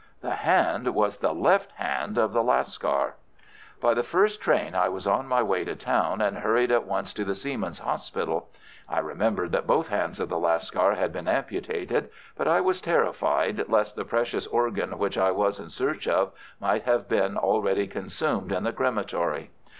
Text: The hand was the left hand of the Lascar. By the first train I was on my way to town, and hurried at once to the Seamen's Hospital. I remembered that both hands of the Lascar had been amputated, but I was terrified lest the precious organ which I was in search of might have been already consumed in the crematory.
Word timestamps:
The 0.21 0.31
hand 0.33 0.95
was 0.95 1.17
the 1.17 1.31
left 1.31 1.73
hand 1.73 2.17
of 2.17 2.33
the 2.33 2.41
Lascar. 2.41 3.13
By 3.79 3.93
the 3.93 4.01
first 4.01 4.41
train 4.41 4.73
I 4.73 4.89
was 4.89 5.05
on 5.05 5.27
my 5.27 5.43
way 5.43 5.63
to 5.63 5.75
town, 5.75 6.21
and 6.21 6.39
hurried 6.39 6.71
at 6.71 6.87
once 6.87 7.13
to 7.13 7.23
the 7.23 7.35
Seamen's 7.35 7.77
Hospital. 7.77 8.49
I 8.89 8.97
remembered 8.97 9.51
that 9.51 9.67
both 9.67 9.89
hands 9.89 10.19
of 10.19 10.27
the 10.27 10.39
Lascar 10.39 10.95
had 10.95 11.13
been 11.13 11.27
amputated, 11.27 12.09
but 12.35 12.47
I 12.47 12.61
was 12.61 12.81
terrified 12.81 13.63
lest 13.69 13.95
the 13.95 14.03
precious 14.03 14.47
organ 14.47 14.97
which 14.97 15.19
I 15.19 15.29
was 15.29 15.59
in 15.59 15.69
search 15.69 16.07
of 16.07 16.31
might 16.59 16.81
have 16.81 17.07
been 17.07 17.37
already 17.37 17.85
consumed 17.85 18.51
in 18.51 18.63
the 18.63 18.73
crematory. 18.73 19.51